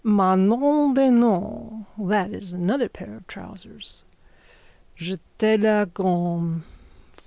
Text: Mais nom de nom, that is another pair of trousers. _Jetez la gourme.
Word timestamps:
Mais 0.03 0.35
nom 0.35 0.95
de 0.95 1.11
nom, 1.11 1.85
that 1.95 2.33
is 2.33 2.53
another 2.53 2.89
pair 2.89 3.17
of 3.17 3.27
trousers. 3.27 4.03
_Jetez 4.97 5.61
la 5.61 5.85
gourme. 5.85 6.63